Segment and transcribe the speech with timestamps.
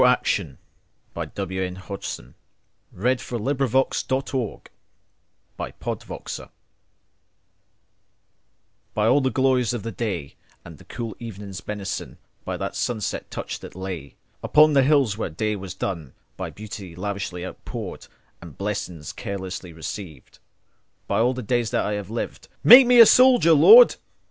[0.03, 0.57] 1917.
[1.47, 2.33] William Noel Hodgson
[2.91, 3.85] ("Edward Melbourne") Before
[5.67, 6.49] Action
[8.95, 10.33] BY all the glories of the day,
[10.65, 15.55] And the cool evening's benison:By the last sunset touch that layUpon the hills when day
[15.55, 18.07] was done:By beauty lavishly outpoured,
[18.41, 20.39] And blessings carelessly received,
[21.05, 23.97] By all the days that I have lived, Make me a soldier, Lord.